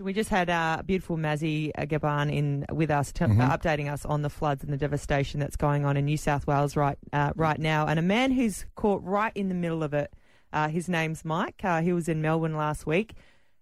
We 0.00 0.12
just 0.14 0.30
had 0.30 0.48
uh, 0.48 0.82
beautiful 0.86 1.16
Mazzy 1.18 1.70
Gaban 1.76 2.32
in 2.34 2.64
with 2.72 2.90
us, 2.90 3.12
t- 3.12 3.24
Mm-hmm. 3.24 3.40
uh, 3.40 3.56
updating 3.56 3.92
us 3.92 4.04
on 4.06 4.22
the 4.22 4.30
floods 4.30 4.64
and 4.64 4.72
the 4.72 4.78
devastation 4.78 5.40
that's 5.40 5.56
going 5.56 5.84
on 5.84 5.96
in 5.98 6.06
New 6.06 6.16
South 6.16 6.46
Wales 6.46 6.74
right 6.74 6.96
uh, 7.12 7.32
right 7.36 7.58
now. 7.58 7.86
And 7.86 7.98
a 7.98 8.02
man 8.02 8.30
who's 8.32 8.64
caught 8.76 9.02
right 9.04 9.32
in 9.34 9.48
the 9.48 9.54
middle 9.54 9.82
of 9.82 9.92
it. 9.94 10.12
Uh, 10.52 10.68
his 10.68 10.88
name's 10.88 11.24
Mike. 11.24 11.60
Uh, 11.62 11.80
he 11.82 11.92
was 11.92 12.08
in 12.08 12.20
Melbourne 12.22 12.56
last 12.56 12.86
week. 12.86 13.12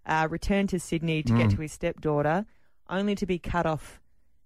Uh, 0.07 0.27
returned 0.31 0.69
to 0.71 0.79
Sydney 0.81 1.23
to 1.25 1.33
Mm. 1.35 1.39
get 1.39 1.51
to 1.51 1.57
his 1.61 1.73
stepdaughter, 1.73 2.47
only 2.89 3.15
to 3.17 3.27
be 3.27 3.39
cut 3.39 3.67
off. 3.67 4.01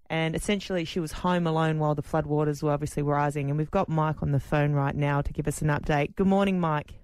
And 0.09 0.35
essentially, 0.35 0.83
she 0.83 0.99
was 0.99 1.11
home 1.13 1.47
alone 1.47 1.79
while 1.79 1.95
the 1.95 2.03
floodwaters 2.03 2.61
were 2.61 2.71
obviously 2.71 3.01
rising. 3.03 3.49
And 3.49 3.57
we've 3.57 3.71
got 3.71 3.87
Mike 3.87 4.21
on 4.21 4.31
the 4.31 4.39
phone 4.41 4.73
right 4.73 4.95
now 4.95 5.21
to 5.21 5.31
give 5.31 5.47
us 5.47 5.61
an 5.61 5.69
update. 5.69 6.15
Good 6.15 6.27
morning, 6.27 6.59
Mike. 6.59 6.95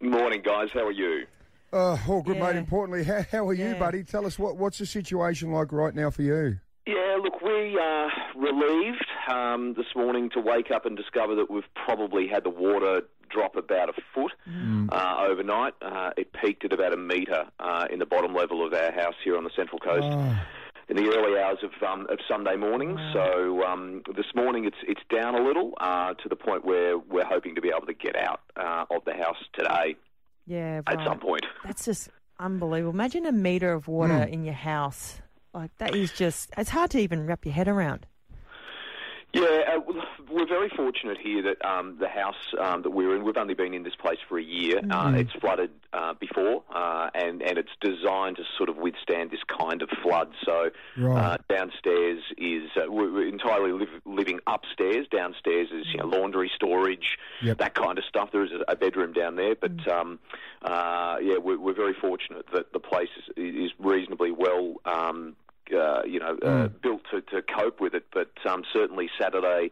Morning, 0.00 0.42
guys. 0.42 0.70
How 0.74 0.86
are 0.86 0.90
you? 0.92 1.26
Uh, 1.72 1.98
all 2.08 2.22
good, 2.22 2.38
mate. 2.38 2.56
Importantly, 2.56 3.04
how, 3.04 3.24
how 3.30 3.48
are 3.48 3.54
you, 3.54 3.74
buddy? 3.74 4.02
Tell 4.02 4.24
us 4.24 4.38
what 4.38 4.56
what's 4.56 4.78
the 4.78 4.86
situation 4.86 5.52
like 5.52 5.72
right 5.72 5.94
now 5.94 6.10
for 6.10 6.22
you? 6.22 6.58
Yeah, 6.86 7.18
look, 7.22 7.42
we 7.42 7.78
are 7.78 8.10
relieved 8.34 9.04
um, 9.30 9.74
this 9.74 9.86
morning 9.94 10.30
to 10.30 10.40
wake 10.40 10.70
up 10.70 10.86
and 10.86 10.96
discover 10.96 11.34
that 11.34 11.50
we've 11.50 11.68
probably 11.74 12.26
had 12.26 12.44
the 12.44 12.50
water 12.50 13.02
drop 13.28 13.56
about 13.56 13.90
a 13.90 13.92
foot 14.14 14.32
uh, 14.90 15.26
overnight. 15.28 15.74
Uh, 15.82 16.10
it 16.16 16.32
peaked 16.32 16.64
at 16.64 16.72
about 16.72 16.94
a 16.94 16.96
metre 16.96 17.44
uh, 17.60 17.84
in 17.90 17.98
the 17.98 18.06
bottom 18.06 18.34
level 18.34 18.66
of 18.66 18.72
our 18.72 18.90
house 18.90 19.16
here 19.22 19.36
on 19.36 19.44
the 19.44 19.50
Central 19.54 19.78
Coast. 19.78 20.06
Oh, 20.10 20.40
in 20.88 20.96
the 20.96 21.06
early 21.14 21.38
hours 21.38 21.58
of 21.62 21.70
um, 21.86 22.06
of 22.08 22.18
Sunday 22.26 22.56
morning. 22.56 22.98
So 23.12 23.62
um, 23.62 24.02
this 24.16 24.24
morning 24.34 24.64
it's 24.64 24.78
it's 24.86 25.02
down 25.14 25.34
a 25.34 25.44
little 25.44 25.74
uh, 25.78 26.14
to 26.14 26.28
the 26.30 26.36
point 26.36 26.64
where 26.64 26.96
we're 26.96 27.26
hoping 27.26 27.54
to 27.56 27.60
be 27.60 27.68
able 27.68 27.86
to 27.86 27.92
get 27.92 28.16
out 28.16 28.40
uh, 28.56 28.86
of 28.90 29.04
the 29.04 29.12
house 29.12 29.36
today 29.52 29.96
Yeah, 30.48 30.80
at 30.86 31.04
some 31.04 31.18
point. 31.18 31.44
That's 31.64 31.84
just 31.84 32.08
unbelievable. 32.40 32.94
Imagine 32.94 33.26
a 33.26 33.32
meter 33.32 33.72
of 33.72 33.86
water 33.88 34.24
Hmm. 34.24 34.32
in 34.32 34.44
your 34.44 34.54
house. 34.54 35.20
Like 35.52 35.70
that 35.78 35.94
is 35.94 36.12
just 36.12 36.50
it's 36.56 36.70
hard 36.70 36.90
to 36.92 36.98
even 36.98 37.26
wrap 37.26 37.44
your 37.44 37.54
head 37.54 37.68
around. 37.68 38.06
Yeah, 39.34 39.76
uh, 39.76 39.92
we're 40.30 40.46
very 40.46 40.70
fortunate 40.70 41.18
here 41.18 41.42
that 41.42 41.62
um, 41.62 41.98
the 42.00 42.08
house 42.08 42.54
um, 42.58 42.80
that 42.80 42.90
we're 42.90 43.14
in, 43.14 43.24
we've 43.24 43.36
only 43.36 43.52
been 43.52 43.74
in 43.74 43.82
this 43.82 43.94
place 43.94 44.18
for 44.26 44.38
a 44.38 44.42
year. 44.42 44.80
Uh, 44.90 45.12
it's 45.16 45.32
flooded 45.32 45.70
uh, 45.92 46.14
before, 46.14 46.62
uh, 46.74 47.10
and, 47.14 47.42
and 47.42 47.58
it's 47.58 47.70
designed 47.82 48.36
to 48.36 48.44
sort 48.56 48.70
of 48.70 48.78
withstand 48.78 49.30
this 49.30 49.42
kind 49.46 49.82
of 49.82 49.90
flood. 50.02 50.32
So 50.44 50.70
Right. 50.96 51.34
uh, 51.34 51.36
downstairs 51.48 52.22
is, 52.38 52.70
uh, 52.76 52.90
we're 52.90 53.28
entirely 53.28 53.72
live, 53.72 54.00
living 54.06 54.40
upstairs. 54.46 55.06
Downstairs 55.10 55.68
is 55.72 55.86
you 55.92 55.98
know, 55.98 56.06
laundry, 56.06 56.50
storage, 56.54 57.18
Yep. 57.42 57.58
that 57.58 57.74
kind 57.74 57.98
of 57.98 58.04
stuff. 58.04 58.30
There 58.32 58.44
is 58.44 58.50
a, 58.66 58.76
bedroom 58.76 59.12
down 59.12 59.34
there, 59.36 59.56
but 59.56 59.86
um, 59.92 60.20
uh, 60.62 61.16
yeah, 61.20 61.36
we're, 61.36 61.58
we're 61.58 61.74
very 61.74 61.94
fortunate 61.94 62.46
that 62.54 62.72
the 62.72 62.78
place 62.78 63.08
is, 63.18 63.34
is 63.36 63.72
reasonably 63.78 64.30
well 64.30 64.76
um, 64.84 65.36
uh, 65.76 66.02
you 66.06 66.18
know, 66.18 66.38
uh, 66.42 66.68
built 66.68 66.97
to, 67.10 67.20
to 67.22 67.42
cope 67.42 67.80
with 67.80 67.94
it. 67.94 68.06
But 68.12 68.30
um, 68.46 68.64
certainly 68.72 69.08
Saturday 69.20 69.70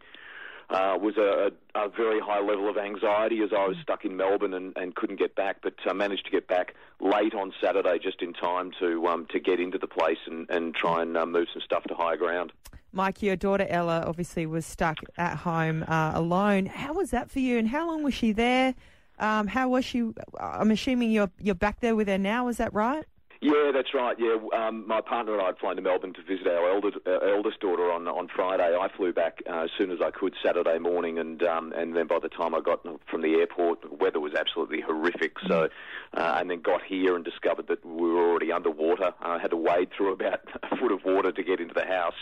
uh, 0.70 0.98
was 1.00 1.16
a, 1.16 1.52
a 1.74 1.88
very 1.88 2.20
high 2.20 2.40
level 2.40 2.68
of 2.68 2.76
anxiety 2.76 3.42
as 3.42 3.50
I 3.52 3.66
was 3.68 3.76
stuck 3.82 4.04
in 4.04 4.16
Melbourne 4.16 4.54
and, 4.54 4.76
and 4.76 4.94
couldn't 4.94 5.18
get 5.18 5.34
back. 5.34 5.58
But 5.62 5.74
uh, 5.88 5.94
managed 5.94 6.24
to 6.26 6.30
get 6.30 6.48
back 6.48 6.74
late 7.00 7.34
on 7.34 7.52
Saturday, 7.60 7.98
just 8.02 8.22
in 8.22 8.32
time 8.32 8.72
to 8.80 9.06
um, 9.06 9.26
to 9.30 9.38
get 9.38 9.60
into 9.60 9.78
the 9.78 9.86
place 9.86 10.18
and, 10.26 10.48
and 10.50 10.74
try 10.74 11.02
and 11.02 11.16
uh, 11.16 11.26
move 11.26 11.48
some 11.52 11.62
stuff 11.62 11.84
to 11.84 11.94
higher 11.94 12.16
ground. 12.16 12.52
Mike, 12.92 13.22
your 13.22 13.36
daughter 13.36 13.66
Ella 13.68 14.04
obviously 14.06 14.46
was 14.46 14.64
stuck 14.64 14.98
at 15.18 15.36
home 15.36 15.84
uh, 15.86 16.12
alone. 16.14 16.66
How 16.66 16.94
was 16.94 17.10
that 17.10 17.30
for 17.30 17.40
you? 17.40 17.58
And 17.58 17.68
how 17.68 17.86
long 17.86 18.02
was 18.02 18.14
she 18.14 18.32
there? 18.32 18.74
Um, 19.18 19.46
how 19.46 19.68
was 19.68 19.84
she? 19.84 20.10
I'm 20.40 20.70
assuming 20.70 21.10
you're 21.10 21.30
you're 21.40 21.54
back 21.54 21.80
there 21.80 21.94
with 21.94 22.08
her 22.08 22.18
now. 22.18 22.48
Is 22.48 22.56
that 22.56 22.72
right? 22.74 23.04
Yeah, 23.46 23.70
that's 23.72 23.94
right. 23.94 24.16
Yeah, 24.18 24.38
um, 24.58 24.88
my 24.88 25.00
partner 25.00 25.34
and 25.34 25.42
I 25.42 25.46
had 25.46 25.58
flown 25.58 25.76
to 25.76 25.82
Melbourne 25.82 26.12
to 26.14 26.22
visit 26.22 26.48
our 26.48 26.68
eldest, 26.68 26.96
uh, 27.06 27.18
eldest 27.18 27.60
daughter 27.60 27.92
on 27.92 28.08
on 28.08 28.26
Friday. 28.34 28.76
I 28.76 28.88
flew 28.96 29.12
back 29.12 29.40
uh, 29.48 29.62
as 29.62 29.70
soon 29.78 29.92
as 29.92 29.98
I 30.02 30.10
could 30.10 30.34
Saturday 30.44 30.78
morning, 30.80 31.16
and 31.18 31.40
um, 31.44 31.72
and 31.72 31.94
then 31.94 32.08
by 32.08 32.18
the 32.18 32.28
time 32.28 32.56
I 32.56 32.60
got 32.60 32.84
from 33.08 33.22
the 33.22 33.34
airport, 33.34 33.82
the 33.82 33.94
weather 33.94 34.18
was 34.18 34.34
absolutely 34.34 34.80
horrific. 34.80 35.36
So, 35.46 35.68
uh, 36.14 36.36
and 36.40 36.50
then 36.50 36.60
got 36.60 36.82
here 36.82 37.14
and 37.14 37.24
discovered 37.24 37.68
that 37.68 37.86
we 37.86 38.10
were 38.10 38.28
already 38.28 38.50
underwater. 38.50 39.12
I 39.20 39.38
had 39.38 39.52
to 39.52 39.56
wade 39.56 39.90
through 39.96 40.12
about 40.14 40.40
a 40.64 40.76
foot 40.76 40.90
of 40.90 41.04
water 41.04 41.30
to 41.30 41.42
get 41.44 41.60
into 41.60 41.74
the 41.74 41.86
house. 41.86 42.14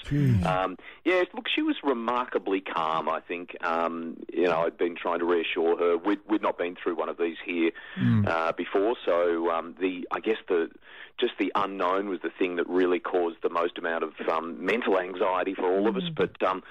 Um, 0.44 0.76
yeah, 1.06 1.22
look, 1.32 1.47
she 1.49 1.62
was 1.62 1.76
remarkably 1.82 2.60
calm. 2.60 3.09
I 3.09 3.20
think. 3.20 3.56
Um, 3.65 4.19
you 4.31 4.44
know, 4.44 4.60
I'd 4.66 4.76
been 4.76 4.94
trying 4.94 5.20
to 5.20 5.25
reassure 5.25 5.78
her. 5.78 5.97
We'd, 5.97 6.20
we'd 6.28 6.43
not 6.43 6.59
been 6.59 6.76
through 6.76 6.97
one 6.97 7.09
of 7.09 7.16
these 7.16 7.37
here 7.47 7.70
uh, 8.26 8.53
before, 8.53 8.97
so 9.06 9.50
um, 9.50 9.75
the 9.81 10.06
I 10.10 10.20
guess 10.20 10.37
the 10.49 10.69
just 11.19 11.34
the 11.38 11.52
unknown 11.54 12.08
was 12.08 12.20
the 12.22 12.30
thing 12.38 12.56
that 12.56 12.69
really 12.69 12.98
caused 12.98 13.36
the 13.42 13.50
most 13.50 13.78
amount 13.78 14.04
of 14.04 14.12
um, 14.28 14.64
mental 14.64 14.98
anxiety 14.98 15.54
for 15.54 15.64
all 15.64 15.88
of 15.88 15.97
us. 15.97 16.08
But 16.14 16.42
um, 16.42 16.62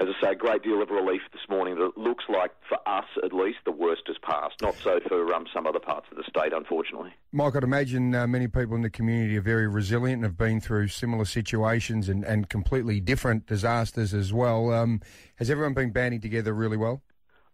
as 0.00 0.08
I 0.08 0.20
say, 0.20 0.32
a 0.32 0.34
great 0.34 0.62
deal 0.62 0.80
of 0.80 0.88
relief 0.88 1.20
this 1.32 1.42
morning. 1.48 1.74
That 1.74 1.88
it 1.88 1.98
looks 1.98 2.24
like, 2.28 2.52
for 2.66 2.78
us 2.86 3.04
at 3.22 3.34
least, 3.34 3.58
the 3.66 3.72
worst 3.72 4.02
has 4.06 4.16
passed. 4.18 4.62
Not 4.62 4.74
so 4.82 4.98
for 5.06 5.34
um, 5.34 5.46
some 5.52 5.66
other 5.66 5.78
parts 5.78 6.06
of 6.10 6.16
the 6.16 6.24
state, 6.24 6.54
unfortunately. 6.54 7.12
Mike, 7.32 7.54
I'd 7.54 7.64
imagine 7.64 8.14
uh, 8.14 8.26
many 8.26 8.48
people 8.48 8.76
in 8.76 8.82
the 8.82 8.90
community 8.90 9.36
are 9.36 9.42
very 9.42 9.68
resilient 9.68 10.16
and 10.16 10.24
have 10.24 10.38
been 10.38 10.60
through 10.60 10.88
similar 10.88 11.26
situations 11.26 12.08
and, 12.08 12.24
and 12.24 12.48
completely 12.48 12.98
different 13.00 13.46
disasters 13.46 14.14
as 14.14 14.32
well. 14.32 14.72
Um, 14.72 15.02
has 15.36 15.50
everyone 15.50 15.74
been 15.74 15.90
banding 15.90 16.22
together 16.22 16.54
really 16.54 16.78
well? 16.78 17.02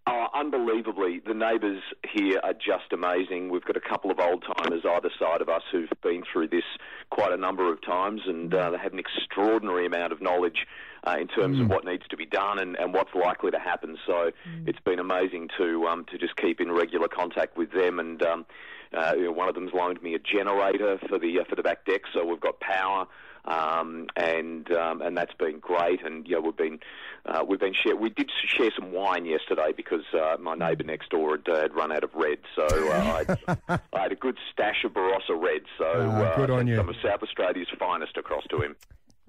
Oh, 0.08 0.28
unbelievably. 0.34 1.22
The 1.26 1.34
neighbours 1.34 1.82
here 2.14 2.38
are 2.44 2.52
just 2.52 2.92
amazing. 2.92 3.50
We've 3.50 3.64
got 3.64 3.76
a 3.76 3.80
couple 3.80 4.12
of 4.12 4.20
old 4.20 4.44
timers 4.44 4.84
either 4.88 5.10
side 5.18 5.40
of 5.40 5.48
us 5.48 5.62
who've 5.72 5.90
been 6.00 6.22
through 6.32 6.48
this 6.48 6.62
quite 7.10 7.32
a 7.32 7.36
number 7.36 7.72
of 7.72 7.82
times 7.82 8.20
and 8.24 8.54
uh, 8.54 8.70
they 8.70 8.78
have 8.78 8.92
an 8.92 9.00
extraordinary 9.00 9.84
amount 9.84 10.12
of 10.12 10.22
knowledge 10.22 10.66
uh, 11.06 11.16
in 11.20 11.28
terms 11.28 11.60
of 11.60 11.68
what 11.68 11.84
needs 11.84 12.06
to 12.08 12.16
be 12.16 12.26
done 12.26 12.58
and, 12.58 12.76
and 12.76 12.92
what's 12.92 13.14
likely 13.14 13.50
to 13.50 13.58
happen. 13.58 13.96
So 14.06 14.30
it's 14.66 14.80
been 14.80 14.98
amazing 14.98 15.48
to 15.58 15.86
um, 15.86 16.04
to 16.06 16.18
just 16.18 16.36
keep 16.36 16.60
in 16.60 16.72
regular 16.72 17.08
contact 17.08 17.56
with 17.56 17.72
them 17.72 17.98
and. 18.00 18.22
Um, 18.22 18.46
uh, 18.96 19.12
you 19.16 19.24
know, 19.24 19.32
one 19.32 19.48
of 19.48 19.54
them's 19.56 19.72
loaned 19.74 20.00
me 20.00 20.14
a 20.14 20.18
generator 20.18 20.96
for 21.08 21.18
the 21.18 21.40
uh, 21.40 21.44
for 21.48 21.56
the 21.56 21.62
back 21.62 21.84
deck, 21.84 22.02
so 22.14 22.24
we've 22.24 22.40
got 22.40 22.60
power, 22.60 23.08
um, 23.44 24.06
and 24.14 24.70
um, 24.72 25.02
and 25.02 25.16
that's 25.16 25.34
been 25.34 25.58
great. 25.58 26.04
And 26.06 26.26
yeah, 26.26 26.38
we've 26.38 26.56
been 26.56 26.78
uh, 27.26 27.44
we've 27.46 27.58
been 27.58 27.74
share 27.74 27.96
we 27.96 28.10
did 28.10 28.30
share 28.46 28.70
some 28.78 28.92
wine 28.92 29.26
yesterday 29.26 29.72
because 29.76 30.04
uh, 30.14 30.36
my 30.40 30.54
neighbour 30.54 30.84
next 30.84 31.10
door 31.10 31.32
had, 31.32 31.48
uh, 31.52 31.60
had 31.62 31.74
run 31.74 31.90
out 31.90 32.04
of 32.04 32.14
red, 32.14 32.38
so 32.54 32.64
uh, 32.64 33.24
I, 33.68 33.78
I 33.92 34.00
had 34.02 34.12
a 34.12 34.16
good 34.16 34.38
stash 34.52 34.84
of 34.84 34.92
Barossa 34.92 35.36
red. 35.36 35.62
So 35.76 35.84
Ah, 35.84 36.18
uh, 36.20 36.36
good 36.36 36.50
on 36.50 36.68
you. 36.68 36.76
some 36.76 36.88
of 36.88 36.94
South 37.02 37.24
Australia's 37.24 37.68
finest 37.78 38.16
across 38.16 38.44
to 38.50 38.58
him. 38.62 38.76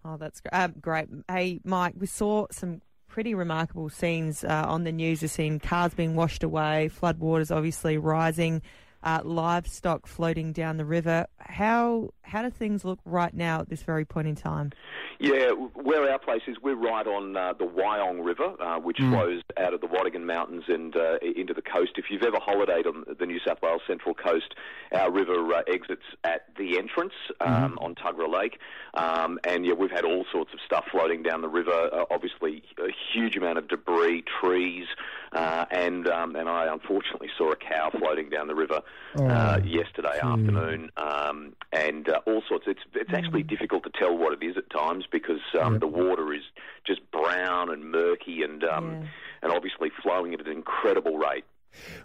Oh, 0.08 0.16
that's 0.16 0.40
gr- 0.40 0.50
uh, 0.54 0.70
great. 0.80 1.10
Hey, 1.28 1.60
Mike, 1.66 1.96
we 1.98 2.08
saw 2.08 2.48
some 2.50 2.82
pretty 3.10 3.34
remarkable 3.36 3.90
scenes 3.90 4.44
uh, 4.44 4.64
on 4.66 4.86
the 4.86 4.92
news. 4.92 5.22
We've 5.22 5.30
seen 5.30 5.60
cars 5.60 5.94
being 5.94 6.16
washed 6.16 6.44
away, 6.44 6.90
floodwaters 6.94 7.54
obviously 7.54 7.98
rising, 7.98 8.62
uh, 9.04 9.20
livestock 9.26 10.08
floating 10.08 10.54
down 10.54 10.78
the 10.78 10.86
river. 10.86 11.26
How 11.40 12.12
how 12.22 12.42
do 12.42 12.50
things 12.50 12.86
look 12.86 13.00
right 13.04 13.34
now 13.34 13.60
at 13.60 13.70
this 13.70 13.84
very 13.84 14.06
point 14.06 14.28
in 14.28 14.36
time? 14.36 14.72
Yeah, 15.20 15.50
where 15.74 16.12
our 16.12 16.20
place 16.20 16.44
is, 16.48 16.58
we're 16.62 16.76
right 16.76 17.08
on 17.08 17.36
uh, 17.36 17.54
the 17.54 17.66
Wyong 17.66 18.24
River, 18.24 18.54
uh, 18.62 18.80
which 18.80 18.98
flows 18.98 19.42
out 19.58 19.74
of 19.74 19.82
the 19.82 19.88
Watagan 19.88 20.24
Mountains 20.24 20.66
and 20.68 20.96
uh, 20.96 21.18
into 21.36 21.56
the 21.56 21.62
coast. 21.62 21.94
If 21.96 22.06
you've 22.12 22.22
ever 22.22 22.38
holidayed 22.38 22.86
on 22.86 23.04
the 23.20 23.26
New 23.26 23.40
South 23.46 23.58
Wales 23.64 23.82
Central 23.88 24.14
Coast, 24.14 24.54
our 24.94 25.12
river 25.12 25.54
uh, 25.54 25.62
exits 25.68 26.04
at 26.24 26.46
the 26.58 26.78
entrance 26.78 27.14
um, 27.42 27.80
on 27.82 27.96
Tuggerah 27.96 28.32
Lake. 28.32 28.60
Um, 28.94 29.40
and 29.44 29.66
yeah, 29.66 29.74
we've 29.74 29.92
had 29.92 30.06
all 30.06 30.26
sorts 30.32 30.54
of 30.54 30.60
stuff 30.66 30.86
floating 30.92 31.24
down 31.24 31.42
the 31.42 31.50
river. 31.50 31.72
Uh, 31.72 32.06
obviously, 32.12 32.64
a 32.80 32.90
huge 33.14 33.36
amount 33.36 33.58
of 33.58 33.68
debris, 33.68 34.24
trees, 34.40 34.86
uh, 35.34 35.66
and 35.72 36.08
um, 36.08 36.36
and 36.36 36.48
I 36.48 36.72
unfortunately 36.72 37.30
saw 37.38 37.52
a 37.52 37.56
cow 37.56 37.90
floating 37.98 38.30
down 38.30 38.48
the 38.48 38.56
river 38.56 38.82
uh, 39.16 39.60
yesterday 39.64 40.20
afternoon, 40.22 40.92
um, 40.98 41.54
and 41.74 42.08
uh, 42.08 42.20
all 42.26 42.44
sorts. 42.48 42.66
It's 42.68 42.82
it's 42.94 43.14
actually 43.14 43.44
difficult 43.44 43.84
to 43.84 43.92
tell 43.98 44.16
what 44.16 44.34
it 44.34 44.46
is 44.46 44.58
at 44.58 44.70
times 44.70 45.06
because 45.12 45.40
um, 45.60 45.80
the 45.80 45.88
water 45.88 46.34
is 46.34 46.44
just 46.86 47.02
brown 47.12 47.70
and 47.72 47.92
murky 47.92 48.44
and 48.44 48.64
um, 48.64 48.92
Yeah. 48.92 49.08
and 49.44 49.52
obviously 49.52 49.92
flowing 50.02 50.34
at 50.34 50.42
an 50.42 50.48
incredible 50.52 51.18
rate. 51.18 51.46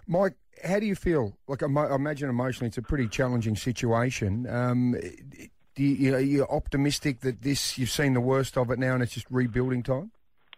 Mike, 0.07 0.33
how 0.63 0.79
do 0.79 0.85
you 0.85 0.95
feel? 0.95 1.35
Like, 1.47 1.63
I 1.63 1.65
imagine 1.95 2.29
emotionally 2.29 2.67
it's 2.67 2.77
a 2.77 2.81
pretty 2.81 3.07
challenging 3.07 3.55
situation. 3.55 4.47
Um, 4.47 4.95
do 5.75 5.83
you, 5.83 6.15
you 6.15 6.17
you're 6.17 6.51
optimistic 6.51 7.21
that 7.21 7.41
this 7.41 7.77
you've 7.77 7.89
seen 7.89 8.13
the 8.13 8.21
worst 8.21 8.57
of 8.57 8.69
it 8.69 8.77
now 8.79 8.93
and 8.93 9.01
it's 9.03 9.13
just 9.13 9.25
rebuilding 9.31 9.81
time? 9.83 10.11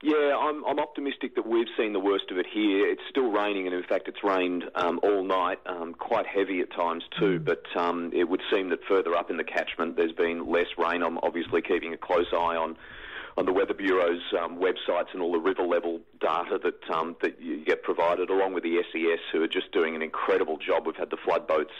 Yeah, 0.03 0.37
I'm, 0.37 0.63
I'm 0.65 0.79
optimistic 0.79 1.35
that 1.35 1.47
we've 1.47 1.67
seen 1.77 1.93
the 1.93 1.99
worst 1.99 2.25
of 2.29 2.37
it 2.37 2.45
here. 2.51 2.87
It's 2.87 3.01
still 3.09 3.31
raining, 3.31 3.65
and 3.65 3.75
in 3.75 3.83
fact, 3.83 4.07
it's 4.07 4.23
rained 4.23 4.65
um, 4.75 4.99
all 5.03 5.23
night, 5.23 5.59
um, 5.65 5.93
quite 5.93 6.27
heavy 6.27 6.59
at 6.59 6.71
times 6.71 7.03
too. 7.17 7.39
But 7.39 7.63
um, 7.75 8.11
it 8.13 8.27
would 8.29 8.41
seem 8.53 8.69
that 8.69 8.79
further 8.87 9.15
up 9.15 9.29
in 9.29 9.37
the 9.37 9.43
catchment, 9.43 9.95
there's 9.95 10.11
been 10.11 10.51
less 10.51 10.67
rain. 10.77 11.01
I'm 11.01 11.17
obviously 11.19 11.61
keeping 11.61 11.93
a 11.93 11.97
close 11.97 12.27
eye 12.33 12.55
on 12.55 12.75
on 13.37 13.45
the 13.45 13.51
Weather 13.51 13.73
Bureau's 13.73 14.21
um, 14.39 14.57
websites 14.59 15.07
and 15.11 15.21
all 15.21 15.33
the 15.33 15.39
river 15.39 15.63
level 15.63 15.99
data 16.21 16.59
that 16.63 16.89
um, 16.93 17.15
that 17.21 17.41
you 17.41 17.63
get 17.63 17.83
provided, 17.83 18.29
along 18.29 18.53
with 18.53 18.63
the 18.63 18.81
SES, 18.91 19.19
who 19.31 19.41
are 19.43 19.47
just 19.47 19.71
doing 19.71 19.95
an 19.95 20.01
incredible 20.01 20.57
job. 20.57 20.85
We've 20.85 20.95
had 20.95 21.09
the 21.09 21.17
flood 21.17 21.47
boats 21.47 21.73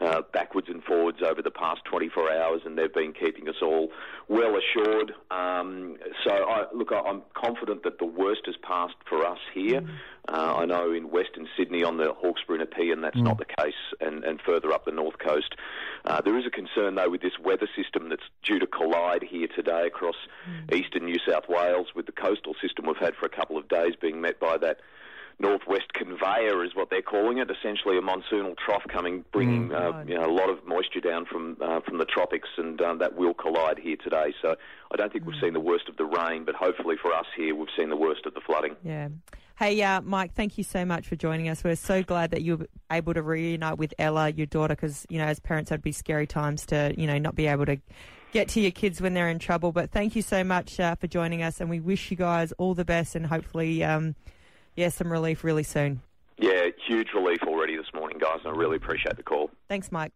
uh, 0.00 0.22
backwards 0.32 0.68
and 0.68 0.82
forwards 0.84 1.18
over 1.22 1.42
the 1.42 1.50
past 1.50 1.84
24 1.84 2.32
hours, 2.32 2.62
and 2.64 2.78
they've 2.78 2.92
been 2.92 3.12
keeping 3.12 3.48
us 3.48 3.56
all 3.62 3.90
well 4.28 4.56
assured. 4.56 5.12
Um, 5.30 5.96
so, 6.24 6.32
I, 6.32 6.64
look, 6.74 6.92
I'm 6.92 7.22
confident 7.34 7.82
that 7.84 7.98
the 7.98 8.06
worst 8.06 8.42
has 8.46 8.56
passed 8.62 8.96
for 9.08 9.24
us 9.26 9.38
here. 9.54 9.80
Mm. 9.80 9.90
Uh, 10.28 10.54
I 10.58 10.64
know 10.66 10.92
in 10.92 11.10
Western 11.10 11.48
Sydney 11.56 11.82
on 11.82 11.96
the 11.96 12.12
Hawkesbury 12.12 12.60
and 12.60 12.70
Nepean 12.70 13.00
that's 13.00 13.16
mm. 13.16 13.24
not 13.24 13.38
the 13.38 13.44
case, 13.44 13.74
and, 14.00 14.24
and 14.24 14.40
further 14.40 14.72
up 14.72 14.84
the 14.84 14.92
north 14.92 15.18
coast. 15.18 15.54
Uh, 16.04 16.20
there 16.20 16.38
is 16.38 16.46
a 16.46 16.50
concern, 16.50 16.94
though, 16.94 17.10
with 17.10 17.22
this 17.22 17.38
weather 17.42 17.68
system 17.76 18.08
that's 18.08 18.22
due 18.44 18.58
to 18.58 18.66
collide 18.66 19.22
here 19.22 19.48
today 19.48 19.86
across 19.86 20.16
mm. 20.48 20.74
eastern 20.74 21.04
New 21.04 21.18
South 21.28 21.48
Wales 21.48 21.88
with 21.94 22.06
the 22.06 22.12
coastal 22.12 22.54
system 22.60 22.86
we've 22.86 22.96
had 22.96 23.14
for 23.16 23.26
a 23.26 23.30
couple 23.30 23.58
of 23.58 23.68
days 23.68 23.94
being 24.00 24.20
met 24.20 24.38
by 24.38 24.56
that 24.58 24.80
northwest 25.42 25.92
conveyor 25.92 26.64
is 26.64 26.74
what 26.74 26.88
they're 26.88 27.02
calling 27.02 27.38
it. 27.38 27.50
Essentially, 27.50 27.98
a 27.98 28.00
monsoonal 28.00 28.56
trough 28.56 28.84
coming, 28.88 29.24
bringing 29.32 29.68
mm. 29.68 29.74
uh, 29.74 30.04
you 30.06 30.14
know, 30.14 30.24
a 30.24 30.32
lot 30.32 30.48
of 30.48 30.64
moisture 30.64 31.00
down 31.00 31.26
from 31.26 31.56
uh, 31.60 31.80
from 31.80 31.98
the 31.98 32.04
tropics, 32.04 32.48
and 32.56 32.80
um, 32.80 32.98
that 32.98 33.16
will 33.16 33.34
collide 33.34 33.78
here 33.78 33.96
today. 33.96 34.32
So 34.40 34.54
I 34.92 34.96
don't 34.96 35.12
think 35.12 35.24
mm. 35.24 35.28
we've 35.28 35.40
seen 35.42 35.52
the 35.52 35.60
worst 35.60 35.88
of 35.88 35.96
the 35.96 36.04
rain, 36.04 36.44
but 36.44 36.54
hopefully 36.54 36.96
for 37.02 37.12
us 37.12 37.26
here, 37.36 37.54
we've 37.54 37.68
seen 37.76 37.90
the 37.90 37.96
worst 37.96 38.24
of 38.24 38.34
the 38.34 38.40
flooding. 38.40 38.76
Yeah. 38.84 39.08
Hey, 39.58 39.82
uh, 39.82 40.00
Mike, 40.00 40.34
thank 40.34 40.56
you 40.56 40.64
so 40.64 40.84
much 40.84 41.06
for 41.06 41.14
joining 41.14 41.48
us. 41.48 41.62
We're 41.62 41.76
so 41.76 42.02
glad 42.02 42.30
that 42.30 42.42
you 42.42 42.56
were 42.56 42.68
able 42.90 43.12
to 43.14 43.22
reunite 43.22 43.78
with 43.78 43.92
Ella, 43.98 44.30
your 44.30 44.46
daughter, 44.46 44.74
because 44.74 45.06
you 45.10 45.18
know, 45.18 45.26
as 45.26 45.40
parents, 45.40 45.70
it'd 45.70 45.82
be 45.82 45.92
scary 45.92 46.26
times 46.26 46.64
to 46.66 46.94
you 46.96 47.06
know 47.06 47.18
not 47.18 47.34
be 47.34 47.48
able 47.48 47.66
to 47.66 47.76
get 48.32 48.48
to 48.48 48.60
your 48.60 48.70
kids 48.70 49.00
when 49.00 49.12
they're 49.12 49.28
in 49.28 49.38
trouble. 49.38 49.72
But 49.72 49.90
thank 49.90 50.16
you 50.16 50.22
so 50.22 50.44
much 50.44 50.78
uh, 50.78 50.94
for 50.94 51.08
joining 51.08 51.42
us, 51.42 51.60
and 51.60 51.68
we 51.68 51.80
wish 51.80 52.10
you 52.12 52.16
guys 52.16 52.52
all 52.58 52.74
the 52.74 52.84
best, 52.84 53.16
and 53.16 53.26
hopefully. 53.26 53.82
Um, 53.82 54.14
yeah, 54.76 54.88
some 54.88 55.10
relief 55.10 55.44
really 55.44 55.62
soon. 55.62 56.00
Yeah, 56.38 56.68
huge 56.86 57.08
relief 57.14 57.42
already 57.46 57.76
this 57.76 57.92
morning, 57.94 58.18
guys, 58.18 58.40
and 58.44 58.54
I 58.54 58.58
really 58.58 58.76
appreciate 58.76 59.16
the 59.16 59.22
call. 59.22 59.50
Thanks, 59.68 59.92
Mike. 59.92 60.12